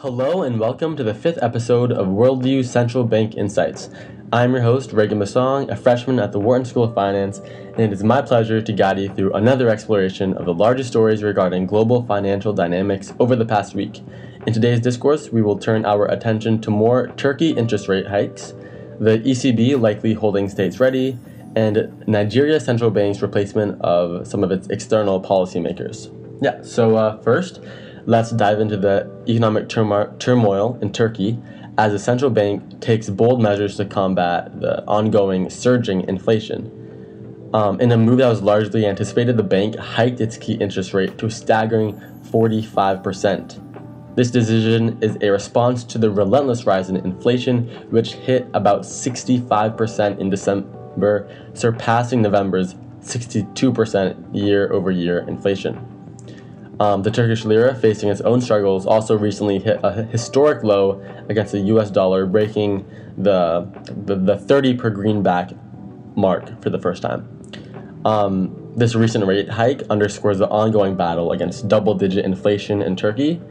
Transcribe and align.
Hello 0.00 0.44
and 0.44 0.58
welcome 0.58 0.96
to 0.96 1.04
the 1.04 1.12
fifth 1.12 1.38
episode 1.42 1.92
of 1.92 2.06
Worldview 2.06 2.64
Central 2.64 3.04
Bank 3.04 3.36
Insights. 3.36 3.90
I'm 4.32 4.54
your 4.54 4.62
host, 4.62 4.94
Reagan 4.94 5.18
Bossong, 5.18 5.68
a 5.68 5.76
freshman 5.76 6.18
at 6.18 6.32
the 6.32 6.40
Wharton 6.40 6.64
School 6.64 6.84
of 6.84 6.94
Finance, 6.94 7.40
and 7.40 7.80
it 7.80 7.92
is 7.92 8.02
my 8.02 8.22
pleasure 8.22 8.62
to 8.62 8.72
guide 8.72 8.98
you 8.98 9.10
through 9.10 9.34
another 9.34 9.68
exploration 9.68 10.32
of 10.38 10.46
the 10.46 10.54
largest 10.54 10.88
stories 10.88 11.22
regarding 11.22 11.66
global 11.66 12.02
financial 12.06 12.54
dynamics 12.54 13.12
over 13.20 13.36
the 13.36 13.44
past 13.44 13.74
week. 13.74 14.00
In 14.46 14.54
today's 14.54 14.80
discourse, 14.80 15.28
we 15.28 15.42
will 15.42 15.58
turn 15.58 15.84
our 15.84 16.06
attention 16.06 16.62
to 16.62 16.70
more 16.70 17.08
Turkey 17.18 17.50
interest 17.50 17.86
rate 17.86 18.06
hikes, 18.06 18.54
the 19.00 19.18
ECB 19.18 19.78
likely 19.78 20.14
holding 20.14 20.48
states 20.48 20.80
ready, 20.80 21.18
and 21.56 22.08
Nigeria 22.08 22.58
Central 22.58 22.90
Bank's 22.90 23.20
replacement 23.20 23.78
of 23.82 24.26
some 24.26 24.42
of 24.44 24.50
its 24.50 24.66
external 24.68 25.20
policymakers. 25.20 26.10
Yeah, 26.40 26.62
so 26.62 26.96
uh, 26.96 27.20
first, 27.20 27.60
let's 28.06 28.30
dive 28.30 28.60
into 28.60 28.76
the 28.76 29.10
economic 29.28 29.68
turmoil 29.68 30.78
in 30.80 30.92
Turkey 30.92 31.38
as 31.78 31.92
the 31.92 31.98
central 31.98 32.30
bank 32.30 32.80
takes 32.80 33.08
bold 33.08 33.40
measures 33.40 33.76
to 33.76 33.84
combat 33.84 34.60
the 34.60 34.84
ongoing 34.86 35.48
surging 35.48 36.06
inflation. 36.08 36.76
Um, 37.52 37.80
in 37.80 37.90
a 37.90 37.96
move 37.96 38.18
that 38.18 38.28
was 38.28 38.42
largely 38.42 38.86
anticipated, 38.86 39.36
the 39.36 39.42
bank 39.42 39.76
hiked 39.76 40.20
its 40.20 40.36
key 40.36 40.54
interest 40.54 40.94
rate 40.94 41.18
to 41.18 41.26
a 41.26 41.30
staggering 41.30 42.00
45%. 42.30 44.14
This 44.14 44.30
decision 44.30 44.98
is 45.00 45.16
a 45.20 45.30
response 45.30 45.82
to 45.84 45.98
the 45.98 46.10
relentless 46.10 46.64
rise 46.66 46.90
in 46.90 46.96
inflation, 46.96 47.68
which 47.90 48.12
hit 48.12 48.46
about 48.54 48.82
65% 48.82 50.18
in 50.18 50.30
December, 50.30 51.28
surpassing 51.54 52.20
November's 52.22 52.74
62% 53.00 54.34
year 54.34 54.72
over 54.72 54.90
year 54.90 55.20
inflation. 55.26 55.89
Um, 56.80 57.02
the 57.02 57.10
Turkish 57.10 57.44
lira, 57.44 57.74
facing 57.74 58.08
its 58.08 58.22
own 58.22 58.40
struggles, 58.40 58.86
also 58.86 59.16
recently 59.16 59.58
hit 59.58 59.80
a 59.82 60.04
historic 60.04 60.64
low 60.64 61.04
against 61.28 61.52
the 61.52 61.60
US 61.60 61.90
dollar, 61.90 62.24
breaking 62.24 62.88
the, 63.18 63.68
the, 64.06 64.16
the 64.16 64.38
30 64.38 64.74
per 64.74 64.88
greenback 64.88 65.50
mark 66.16 66.62
for 66.62 66.70
the 66.70 66.78
first 66.78 67.02
time. 67.02 67.28
Um, 68.06 68.72
this 68.76 68.94
recent 68.94 69.26
rate 69.26 69.50
hike 69.50 69.82
underscores 69.90 70.38
the 70.38 70.48
ongoing 70.48 70.96
battle 70.96 71.32
against 71.32 71.68
double 71.68 71.94
digit 71.94 72.24
inflation 72.24 72.80
in 72.80 72.96
Turkey. 72.96 73.42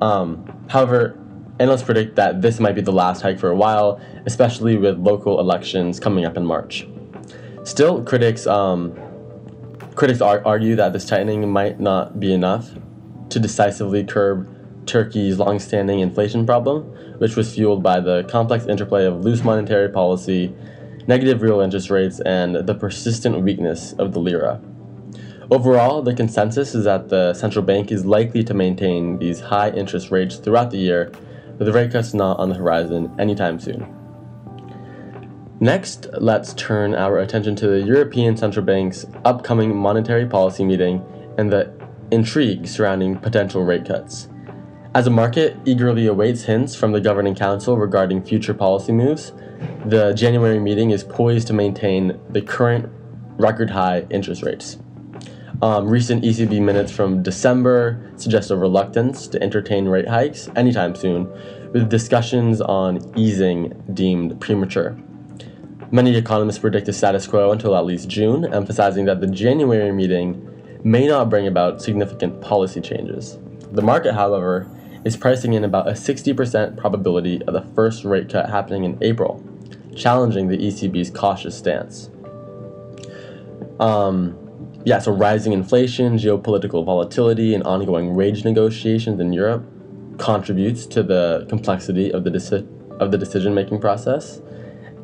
Um, 0.00 0.64
however, 0.68 1.18
analysts 1.58 1.82
predict 1.82 2.14
that 2.16 2.40
this 2.40 2.60
might 2.60 2.76
be 2.76 2.82
the 2.82 2.92
last 2.92 3.20
hike 3.20 3.40
for 3.40 3.50
a 3.50 3.56
while, 3.56 4.00
especially 4.26 4.76
with 4.76 4.96
local 4.98 5.40
elections 5.40 5.98
coming 5.98 6.24
up 6.24 6.36
in 6.36 6.46
March. 6.46 6.86
Still, 7.64 8.04
critics 8.04 8.46
um, 8.46 8.96
Critics 9.96 10.20
argue 10.20 10.76
that 10.76 10.92
this 10.92 11.06
tightening 11.06 11.50
might 11.50 11.80
not 11.80 12.20
be 12.20 12.34
enough 12.34 12.70
to 13.30 13.40
decisively 13.40 14.04
curb 14.04 14.46
Turkey's 14.84 15.38
long-standing 15.38 16.00
inflation 16.00 16.44
problem, 16.44 16.82
which 17.18 17.34
was 17.34 17.54
fueled 17.54 17.82
by 17.82 18.00
the 18.00 18.24
complex 18.24 18.66
interplay 18.66 19.06
of 19.06 19.24
loose 19.24 19.42
monetary 19.42 19.88
policy, 19.88 20.54
negative 21.06 21.40
real 21.40 21.60
interest 21.60 21.88
rates, 21.88 22.20
and 22.20 22.56
the 22.56 22.74
persistent 22.74 23.40
weakness 23.40 23.94
of 23.94 24.12
the 24.12 24.18
lira. 24.18 24.60
Overall, 25.50 26.02
the 26.02 26.12
consensus 26.12 26.74
is 26.74 26.84
that 26.84 27.08
the 27.08 27.32
central 27.32 27.64
bank 27.64 27.90
is 27.90 28.04
likely 28.04 28.44
to 28.44 28.52
maintain 28.52 29.18
these 29.18 29.40
high 29.40 29.70
interest 29.70 30.10
rates 30.10 30.36
throughout 30.36 30.70
the 30.70 30.78
year, 30.78 31.10
with 31.56 31.74
rate 31.74 31.90
cuts 31.90 32.12
not 32.12 32.38
on 32.38 32.50
the 32.50 32.54
horizon 32.56 33.10
anytime 33.18 33.58
soon. 33.58 33.95
Next, 35.60 36.08
let's 36.20 36.52
turn 36.52 36.94
our 36.94 37.18
attention 37.18 37.56
to 37.56 37.66
the 37.66 37.80
European 37.80 38.36
Central 38.36 38.64
Bank's 38.64 39.06
upcoming 39.24 39.74
monetary 39.74 40.26
policy 40.26 40.66
meeting 40.66 41.02
and 41.38 41.50
the 41.50 41.72
intrigue 42.10 42.66
surrounding 42.66 43.16
potential 43.16 43.64
rate 43.64 43.86
cuts. 43.86 44.28
As 44.94 45.06
the 45.06 45.10
market 45.10 45.56
eagerly 45.64 46.08
awaits 46.08 46.42
hints 46.42 46.74
from 46.74 46.92
the 46.92 47.00
Governing 47.00 47.34
Council 47.34 47.78
regarding 47.78 48.22
future 48.22 48.52
policy 48.52 48.92
moves, 48.92 49.32
the 49.86 50.12
January 50.12 50.60
meeting 50.60 50.90
is 50.90 51.02
poised 51.02 51.46
to 51.46 51.54
maintain 51.54 52.20
the 52.28 52.42
current 52.42 52.92
record 53.38 53.70
high 53.70 54.06
interest 54.10 54.42
rates. 54.42 54.76
Um, 55.62 55.88
recent 55.88 56.22
ECB 56.22 56.60
minutes 56.60 56.92
from 56.92 57.22
December 57.22 58.12
suggest 58.16 58.50
a 58.50 58.56
reluctance 58.56 59.26
to 59.28 59.42
entertain 59.42 59.86
rate 59.88 60.06
hikes 60.06 60.50
anytime 60.54 60.94
soon, 60.94 61.30
with 61.72 61.88
discussions 61.88 62.60
on 62.60 63.00
easing 63.16 63.72
deemed 63.94 64.38
premature. 64.38 64.98
Many 65.92 66.16
economists 66.16 66.58
predict 66.58 66.88
a 66.88 66.92
status 66.92 67.28
quo 67.28 67.52
until 67.52 67.76
at 67.76 67.84
least 67.84 68.08
June, 68.08 68.52
emphasizing 68.52 69.04
that 69.04 69.20
the 69.20 69.28
January 69.28 69.92
meeting 69.92 70.80
may 70.82 71.06
not 71.06 71.30
bring 71.30 71.46
about 71.46 71.80
significant 71.80 72.40
policy 72.40 72.80
changes. 72.80 73.38
The 73.70 73.82
market, 73.82 74.14
however, 74.14 74.68
is 75.04 75.16
pricing 75.16 75.52
in 75.52 75.62
about 75.62 75.88
a 75.88 75.92
60% 75.92 76.76
probability 76.76 77.40
of 77.42 77.54
the 77.54 77.62
first 77.74 78.04
rate 78.04 78.28
cut 78.28 78.50
happening 78.50 78.82
in 78.82 78.98
April, 79.00 79.44
challenging 79.94 80.48
the 80.48 80.58
ECB's 80.58 81.08
cautious 81.08 81.56
stance. 81.56 82.10
Um, 83.78 84.36
yeah, 84.84 84.98
so 84.98 85.12
rising 85.12 85.52
inflation, 85.52 86.18
geopolitical 86.18 86.84
volatility, 86.84 87.54
and 87.54 87.62
ongoing 87.62 88.16
wage 88.16 88.44
negotiations 88.44 89.20
in 89.20 89.32
Europe 89.32 89.64
contributes 90.18 90.84
to 90.86 91.04
the 91.04 91.46
complexity 91.48 92.12
of 92.12 92.24
the, 92.24 92.30
deci- 92.30 92.66
of 93.00 93.12
the 93.12 93.18
decision 93.18 93.54
making 93.54 93.80
process 93.80 94.40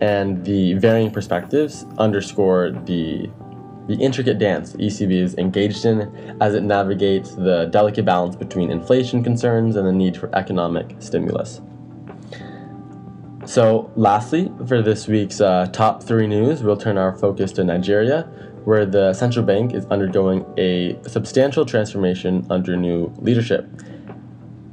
and 0.00 0.44
the 0.44 0.74
varying 0.74 1.10
perspectives 1.10 1.86
underscore 1.98 2.70
the 2.84 3.30
the 3.86 3.96
intricate 3.96 4.38
dance 4.38 4.72
the 4.72 4.78
ECB 4.78 5.12
is 5.20 5.34
engaged 5.36 5.84
in 5.84 6.36
as 6.40 6.54
it 6.54 6.62
navigates 6.62 7.34
the 7.34 7.66
delicate 7.72 8.04
balance 8.04 8.36
between 8.36 8.70
inflation 8.70 9.24
concerns 9.24 9.74
and 9.74 9.86
the 9.86 9.92
need 9.92 10.16
for 10.16 10.32
economic 10.34 10.94
stimulus. 11.00 11.60
So, 13.46 13.90
lastly, 13.96 14.52
for 14.68 14.80
this 14.80 15.08
week's 15.08 15.40
uh, 15.40 15.66
top 15.72 16.04
three 16.04 16.28
news, 16.28 16.62
we'll 16.62 16.76
turn 16.76 16.96
our 16.96 17.16
focus 17.16 17.50
to 17.52 17.64
Nigeria, 17.64 18.22
where 18.64 18.86
the 18.86 19.12
central 19.12 19.44
bank 19.44 19.74
is 19.74 19.86
undergoing 19.86 20.44
a 20.56 20.96
substantial 21.08 21.64
transformation 21.66 22.46
under 22.48 22.76
new 22.76 23.12
leadership. 23.18 23.66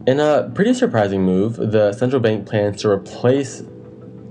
In 0.06 0.20
a 0.20 0.52
pretty 0.54 0.76
surprising 0.76 1.24
move, 1.24 1.56
the 1.56 1.92
central 1.94 2.22
bank 2.22 2.46
plans 2.46 2.82
to 2.82 2.90
replace 2.90 3.64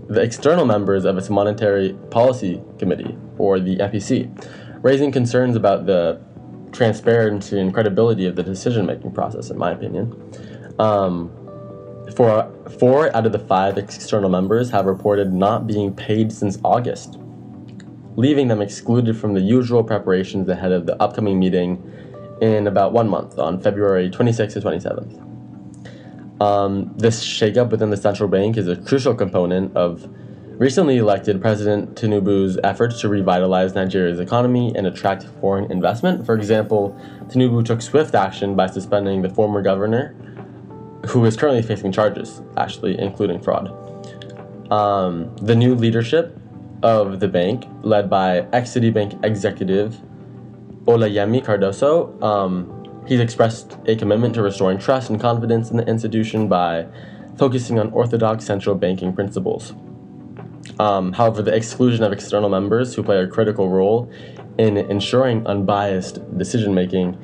the 0.09 0.21
external 0.21 0.65
members 0.65 1.05
of 1.05 1.19
its 1.19 1.29
Monetary 1.29 1.95
Policy 2.11 2.63
Committee, 2.79 3.17
or 3.39 3.59
the 3.59 3.77
MPC, 3.77 4.31
raising 4.83 5.11
concerns 5.11 5.57
about 5.57 5.87
the 5.87 6.21
transparency 6.73 7.59
and 7.59 7.73
credibility 7.73 8.27
of 8.27 8.37
the 8.37 8.43
decision 8.43 8.87
making 8.87 9.13
process, 9.13 9.51
in 9.51 9.59
my 9.59 9.73
opinion. 9.73 10.13
Um, 10.79 11.31
for, 12.15 12.53
four 12.79 13.15
out 13.17 13.27
of 13.27 13.33
the 13.33 13.39
five 13.39 13.79
external 13.79 14.31
members 14.31 14.71
have 14.71 14.87
reported 14.87 15.33
not 15.33 15.67
being 15.67 15.95
paid 15.95 16.31
since 16.31 16.59
August, 16.63 17.19
leaving 18.17 18.49
them 18.49 18.63
excluded 18.63 19.17
from 19.17 19.35
the 19.35 19.41
usual 19.41 19.83
preparations 19.83 20.49
ahead 20.49 20.73
of 20.73 20.87
the 20.87 21.01
upcoming 21.03 21.39
meeting 21.39 21.83
in 22.41 22.67
about 22.67 22.93
one 22.93 23.09
month 23.09 23.39
on 23.39 23.61
February 23.61 24.11
26th 24.11 24.53
to 24.53 24.61
27th. 24.61 25.36
Um, 26.41 26.93
this 26.97 27.25
shakeup 27.25 27.71
within 27.71 27.91
the 27.91 27.97
central 27.97 28.29
bank 28.29 28.57
is 28.57 28.69
a 28.69 28.77
crucial 28.77 29.15
component 29.15 29.75
of 29.77 30.07
recently 30.59 30.99
elected 30.99 31.41
President 31.41 31.95
Tinubu's 31.95 32.59
efforts 32.65 33.01
to 33.01 33.09
revitalize 33.09 33.75
Nigeria's 33.75 34.21
economy 34.21 34.73
and 34.75 34.87
attract 34.87 35.25
foreign 35.41 35.71
investment. 35.71 36.25
For 36.25 36.35
example, 36.35 36.99
Tinubu 37.29 37.65
took 37.65 37.83
swift 37.83 38.15
action 38.15 38.55
by 38.55 38.67
suspending 38.67 39.23
the 39.23 39.31
former 39.31 39.63
governor, 39.63 40.15
who 41.07 41.25
is 41.25 41.37
currently 41.37 41.63
facing 41.63 41.93
charges, 41.93 42.43
actually, 42.57 42.99
including 42.99 43.41
fraud. 43.41 43.73
Um, 44.73 45.35
the 45.37 45.55
new 45.55 45.75
leadership 45.75 46.37
of 46.83 47.21
the 47.21 47.29
bank, 47.29 47.65
led 47.83 48.11
by 48.11 48.47
ex 48.53 48.71
Citibank 48.71 49.25
executive 49.25 50.01
Olayemi 50.85 51.45
Cardoso, 51.45 52.23
um, 52.23 52.86
He's 53.07 53.21
expressed 53.21 53.77
a 53.87 53.95
commitment 53.95 54.35
to 54.35 54.43
restoring 54.43 54.79
trust 54.79 55.11
and 55.11 55.21
confidence 55.21 55.71
in 55.71 55.77
the 55.77 55.87
institution 55.87 56.49
by 56.49 56.87
focusing 57.39 57.79
on 57.79 57.91
orthodox 57.93 58.45
central 58.45 58.75
banking 58.75 59.13
principles. 59.13 59.75
Um, 60.81 61.13
however, 61.13 61.43
the 61.43 61.55
exclusion 61.55 62.03
of 62.03 62.13
external 62.13 62.49
members 62.49 62.95
who 62.95 63.03
play 63.03 63.19
a 63.19 63.27
critical 63.29 63.69
role 63.69 64.11
in 64.59 64.77
ensuring 64.77 65.47
unbiased 65.47 66.37
decision 66.37 66.75
making, 66.75 67.17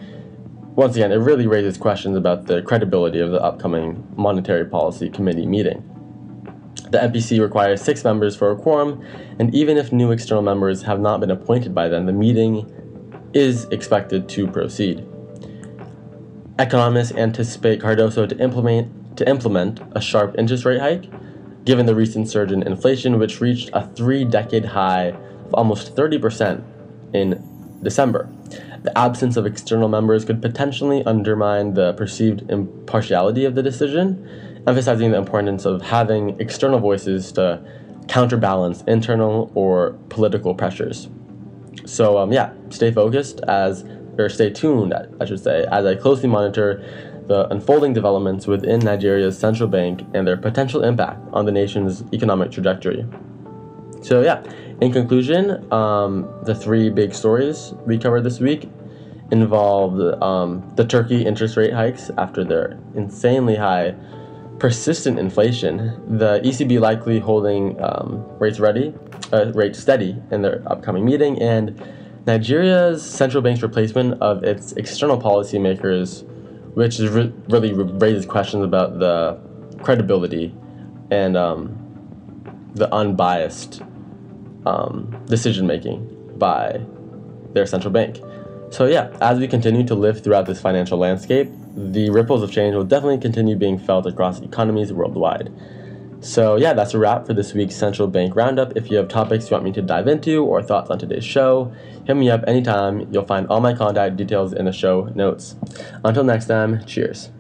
once 0.77 0.95
again, 0.95 1.11
it 1.11 1.17
really 1.17 1.47
raises 1.47 1.77
questions 1.77 2.17
about 2.17 2.47
the 2.47 2.63
credibility 2.63 3.19
of 3.19 3.33
the 3.33 3.43
upcoming 3.43 4.07
Monetary 4.17 4.65
Policy 4.65 5.11
Committee 5.11 5.47
meeting. 5.47 5.89
The 6.91 6.99
MPC 6.99 7.41
requires 7.41 7.83
six 7.83 8.05
members 8.05 8.37
for 8.37 8.51
a 8.53 8.57
quorum, 8.57 9.05
and 9.39 9.53
even 9.55 9.77
if 9.77 9.93
new 9.93 10.13
external 10.13 10.43
members 10.43 10.83
have 10.83 11.01
not 11.01 11.21
been 11.21 11.31
appointed 11.31 11.75
by 11.75 11.89
then, 11.89 12.07
the 12.07 12.13
meeting 12.13 12.71
is 13.35 13.65
expected 13.71 14.29
to 14.29 14.47
proceed. 14.47 15.07
Economists 16.63 17.11
anticipate 17.17 17.81
Cardoso 17.81 18.29
to 18.29 18.39
implement, 18.39 19.17
to 19.17 19.29
implement 19.29 19.81
a 19.97 20.01
sharp 20.01 20.37
interest 20.39 20.65
rate 20.65 20.81
hike, 20.81 21.11
given 21.65 21.87
the 21.87 21.95
recent 21.95 22.29
surge 22.29 22.53
in 22.53 22.63
inflation, 22.63 23.19
which 23.19 23.41
reached 23.41 23.71
a 23.73 23.85
three 23.89 24.25
decade 24.25 24.67
high 24.67 25.09
of 25.09 25.55
almost 25.55 25.97
30% 25.97 26.63
in 27.13 27.43
December. 27.83 28.29
The 28.85 28.97
absence 28.97 29.37
of 29.37 29.45
external 29.45 29.89
members 29.89 30.25
could 30.25 30.41
potentially 30.41 31.05
undermine 31.05 31.75
the 31.75 31.95
perceived 31.95 32.49
impartiality 32.49 33.45
of 33.45 33.57
the 33.57 33.63
decision, 33.65 34.63
emphasizing 34.65 35.11
the 35.11 35.19
importance 35.19 35.65
of 35.65 35.83
having 35.83 36.39
external 36.41 36.79
voices 36.79 37.33
to 37.33 37.61
counterbalance 38.07 38.83
internal 38.83 39.51
or 39.57 39.99
political 40.11 40.55
pressures. 40.55 41.09
So 41.87 42.19
um, 42.19 42.33
yeah, 42.33 42.53
stay 42.71 42.93
focused 42.93 43.41
as 43.49 43.85
or 44.19 44.29
stay 44.29 44.51
tuned, 44.51 44.95
I 45.21 45.25
should 45.25 45.41
say, 45.41 45.67
as 45.71 45.87
I 45.87 45.95
closely 45.95 46.29
monitor 46.29 46.85
the 47.29 47.49
unfolding 47.49 47.93
developments 47.93 48.47
within 48.47 48.81
Nigeria's 48.81 49.39
central 49.39 49.69
bank 49.69 50.03
and 50.13 50.27
their 50.27 50.37
potential 50.37 50.83
impact 50.83 51.21
on 51.33 51.47
the 51.47 51.53
nation's 51.53 52.03
economic 52.13 52.51
trajectory. 52.51 53.07
So 54.03 54.21
yeah, 54.23 54.43
in 54.81 54.93
conclusion, 54.93 55.73
um, 55.73 56.29
the 56.43 56.55
three 56.55 56.91
big 56.91 57.15
stories 57.15 57.73
we 57.87 57.99
covered 57.99 58.25
this 58.25 58.41
week 58.41 58.69
involved 59.31 60.01
um, 60.23 60.71
the 60.77 60.85
Turkey 60.85 61.25
interest 61.25 61.57
rate 61.57 61.73
hikes 61.73 62.11
after 62.19 62.45
their 62.45 62.79
insanely 62.95 63.57
high 63.57 63.95
persistent 64.59 65.19
inflation, 65.19 65.77
the 66.19 66.41
ECB 66.41 66.79
likely 66.79 67.19
holding 67.19 67.83
um, 67.83 68.25
rates 68.39 68.61
ready, 68.61 68.95
uh, 69.33 69.51
rates 69.55 69.79
steady 69.79 70.17
in 70.31 70.43
their 70.43 70.63
upcoming 70.67 71.05
meeting, 71.05 71.41
and 71.43 71.81
Nigeria's 72.27 73.03
central 73.03 73.43
bank's 73.43 73.63
replacement 73.63 74.21
of 74.23 74.45
its 74.45 74.73
external 74.73 75.21
policymakers, 75.21 76.23
which 76.75 76.99
re- 77.01 77.33
really 77.49 77.73
raises 77.73 78.27
questions 78.27 78.65
about 78.65 79.01
the 79.01 79.39
credibility 79.83 80.55
and 81.11 81.37
um, 81.37 81.77
the 82.75 82.93
unbiased 82.95 83.83
um, 84.67 85.21
decision 85.27 85.67
making 85.67 86.09
by 86.39 86.81
their 87.55 87.67
central 87.67 87.93
bank. 87.93 88.21
So, 88.71 88.87
yeah, 88.87 89.15
as 89.21 89.39
we 89.39 89.49
continue 89.49 89.85
to 89.87 89.95
live 89.95 90.23
throughout 90.23 90.47
this 90.47 90.61
financial 90.61 90.99
landscape, 90.99 91.51
the 91.75 92.09
ripples 92.11 92.43
of 92.43 92.53
change 92.53 92.75
will 92.75 92.85
definitely 92.85 93.19
continue 93.19 93.57
being 93.57 93.79
felt 93.79 94.07
across 94.07 94.41
economies 94.41 94.93
worldwide. 94.93 95.53
So, 96.23 96.55
yeah, 96.55 96.73
that's 96.73 96.95
a 96.95 97.01
wrap 97.01 97.27
for 97.27 97.35
this 97.35 97.53
week's 97.53 97.75
Central 97.75 98.07
Bank 98.07 98.37
Roundup. 98.37 98.77
If 98.77 98.93
you 98.93 98.97
have 98.99 99.09
topics 99.09 99.51
you 99.51 99.55
want 99.55 99.65
me 99.65 99.73
to 99.73 99.83
dive 99.83 100.07
into 100.07 100.45
or 100.45 100.63
thoughts 100.63 100.89
on 100.89 101.01
today's 101.01 101.25
show, 101.25 101.73
hit 102.07 102.17
me 102.17 102.31
up 102.31 102.45
anytime. 102.47 103.13
You'll 103.13 103.27
find 103.27 103.49
all 103.49 103.61
my 103.61 103.75
contact 103.75 104.17
details 104.17 104.53
in 104.53 104.67
the 104.67 104.73
show 104.73 105.11
notes. 105.17 105.57
Until 106.05 106.23
next 106.23 106.47
time, 106.47 106.85
cheers. 106.87 107.31